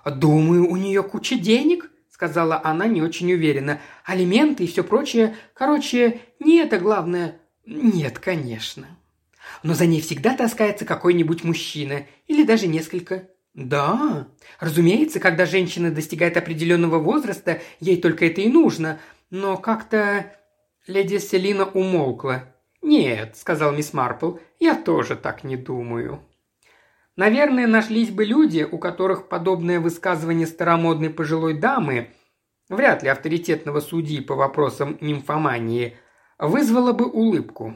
[0.05, 3.79] «Думаю, у нее куча денег»,— сказала она не очень уверенно.
[4.03, 5.35] «Алименты и все прочее.
[5.53, 7.39] Короче, не это главное».
[7.65, 8.87] «Нет, конечно».
[9.63, 12.05] «Но за ней всегда таскается какой-нибудь мужчина.
[12.27, 13.29] Или даже несколько».
[13.53, 14.27] «Да.
[14.59, 18.99] Разумеется, когда женщина достигает определенного возраста, ей только это и нужно.
[19.29, 20.33] Но как-то...»
[20.87, 22.55] Леди Селина умолкла.
[22.81, 26.23] «Нет»,— сказал мисс Марпл,— «я тоже так не думаю».
[27.17, 32.09] Наверное, нашлись бы люди, у которых подобное высказывание старомодной пожилой дамы,
[32.69, 35.97] вряд ли авторитетного судьи по вопросам нимфомании,
[36.39, 37.75] вызвало бы улыбку.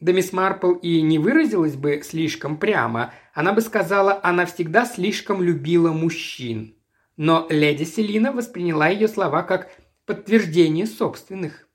[0.00, 5.42] Да мисс Марпл и не выразилась бы слишком прямо, она бы сказала, она всегда слишком
[5.42, 6.76] любила мужчин.
[7.16, 9.70] Но леди Селина восприняла ее слова как
[10.06, 11.68] подтверждение собственных.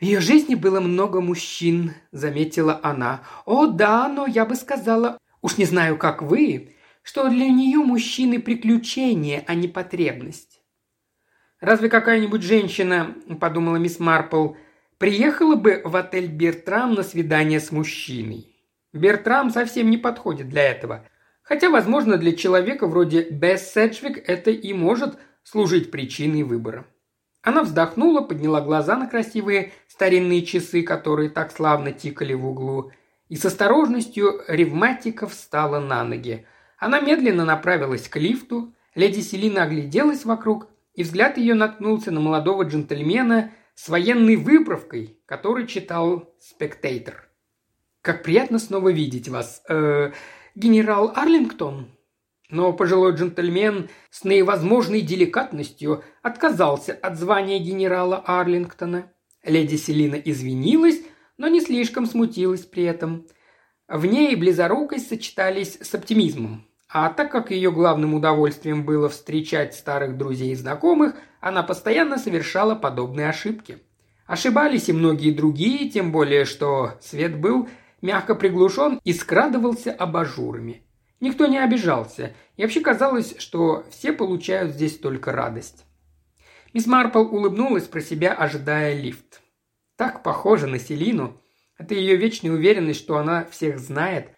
[0.00, 3.22] В ее жизни было много мужчин, заметила она.
[3.46, 8.40] О, да, но я бы сказала, уж не знаю, как вы, что для нее мужчины
[8.40, 10.62] приключение, а не потребность.
[11.60, 14.54] Разве какая-нибудь женщина, подумала мисс Марпл,
[14.96, 18.56] приехала бы в отель Бертрам на свидание с мужчиной?
[18.94, 21.06] Бертрам совсем не подходит для этого.
[21.42, 26.86] Хотя, возможно, для человека вроде Бесс Седжвик это и может служить причиной выбора.
[27.42, 32.92] Она вздохнула, подняла глаза на красивые старинные часы, которые так славно тикали в углу,
[33.28, 36.46] и с осторожностью ревматика встала на ноги.
[36.78, 42.64] Она медленно направилась к лифту, леди Селина огляделась вокруг, и взгляд ее наткнулся на молодого
[42.64, 47.28] джентльмена с военной выправкой, который читал «Спектейтор».
[48.02, 49.62] «Как приятно снова видеть вас.
[49.68, 50.12] Э,
[50.54, 51.88] генерал Арлингтон?»
[52.50, 59.10] Но пожилой джентльмен с наивозможной деликатностью отказался от звания генерала Арлингтона.
[59.42, 61.00] Леди Селина извинилась,
[61.36, 63.26] но не слишком смутилась при этом.
[63.88, 66.66] В ней близорукость сочетались с оптимизмом.
[66.88, 72.74] А так как ее главным удовольствием было встречать старых друзей и знакомых, она постоянно совершала
[72.74, 73.78] подобные ошибки.
[74.26, 77.68] Ошибались и многие другие, тем более, что свет был
[78.00, 80.82] мягко приглушен и скрадывался абажурами.
[81.20, 85.84] Никто не обижался, и вообще казалось, что все получают здесь только радость.
[86.74, 89.40] Мисс Марпл улыбнулась про себя, ожидая лифт.
[89.96, 91.40] Так похоже на Селину.
[91.78, 94.28] Это ее вечная уверенность, что она всех знает.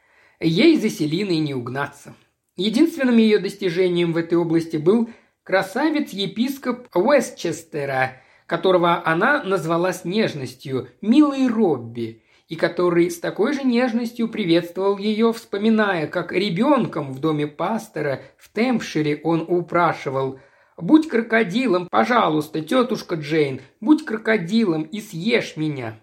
[0.40, 2.14] Ей за Селиной не угнаться.
[2.56, 5.10] Единственным ее достижением в этой области был
[5.42, 14.28] красавец-епископ Уэстчестера, которого она назвала с нежностью «Милый Робби», и который с такой же нежностью
[14.28, 20.38] приветствовал ее, вспоминая, как ребенком в доме пастора в Темпшире он упрашивал
[20.76, 25.98] «Будь крокодилом, пожалуйста, тетушка Джейн, будь крокодилом и съешь меня».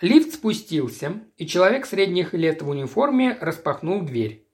[0.00, 4.46] Лифт спустился, и человек средних лет в униформе распахнул дверь.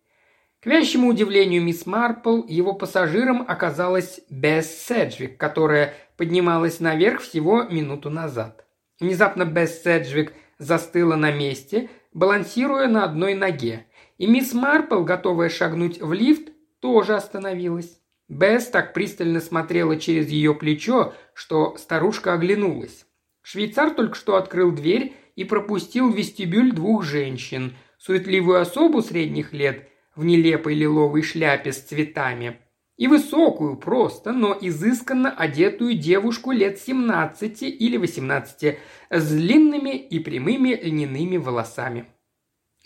[0.61, 8.11] К вящему удивлению мисс Марпл, его пассажиром оказалась Бесс Седжвик, которая поднималась наверх всего минуту
[8.11, 8.67] назад.
[9.01, 13.87] Внезапно Бесс Седжвик застыла на месте, балансируя на одной ноге.
[14.19, 18.00] И мисс Марпл, готовая шагнуть в лифт, тоже остановилась.
[18.31, 23.05] Бесс так пристально смотрела через ее плечо, что старушка оглянулась.
[23.43, 29.89] Швейцар только что открыл дверь и пропустил в вестибюль двух женщин, суетливую особу средних лет
[30.15, 32.61] в нелепой лиловой шляпе с цветами
[32.97, 38.79] и высокую, просто, но изысканно одетую девушку лет 17 или 18
[39.11, 42.05] с длинными и прямыми льняными волосами.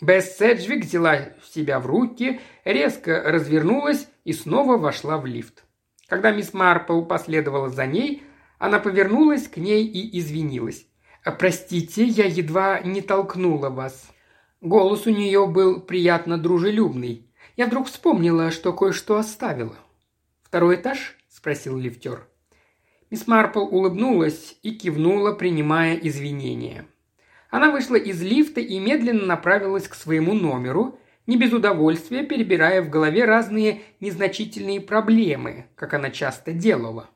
[0.01, 5.63] Бесс Седжвик взяла себя в руки, резко развернулась и снова вошла в лифт.
[6.07, 8.23] Когда мисс Марпл последовала за ней,
[8.57, 10.85] она повернулась к ней и извинилась.
[11.39, 14.11] «Простите, я едва не толкнула вас».
[14.61, 17.29] Голос у нее был приятно дружелюбный.
[17.55, 19.75] Я вдруг вспомнила, что кое-что оставила.
[20.43, 22.27] «Второй этаж?»– спросил лифтер.
[23.11, 26.85] Мисс Марпл улыбнулась и кивнула, принимая извинения.
[27.49, 32.89] Она вышла из лифта и медленно направилась к своему номеру, не без удовольствия перебирая в
[32.89, 37.09] голове разные незначительные проблемы, как она часто делала.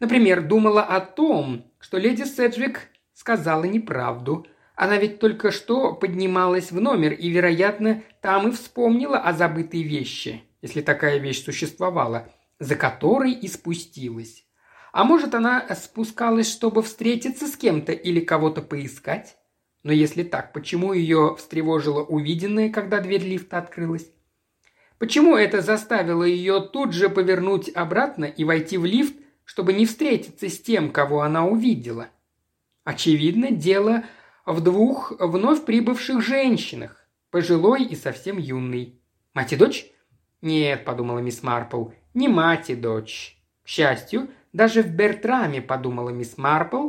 [0.00, 4.46] Например, думала о том, что леди Седжвик сказала неправду.
[4.74, 10.42] Она ведь только что поднималась в номер и, вероятно, там и вспомнила о забытой вещи,
[10.60, 12.28] если такая вещь существовала,
[12.58, 14.44] за которой и спустилась.
[14.92, 19.36] А может, она спускалась, чтобы встретиться с кем-то или кого-то поискать?
[19.86, 24.10] Но если так, почему ее встревожило увиденное, когда дверь лифта открылась?
[24.98, 29.14] Почему это заставило ее тут же повернуть обратно и войти в лифт,
[29.44, 32.08] чтобы не встретиться с тем, кого она увидела?
[32.82, 34.02] Очевидно, дело
[34.44, 39.00] в двух вновь прибывших женщинах, пожилой и совсем юной.
[39.34, 39.86] Мать и дочь?
[40.42, 43.40] Нет, подумала мисс Марпл, не мать и дочь.
[43.62, 46.88] К счастью, даже в Бертраме, подумала мисс Марпл,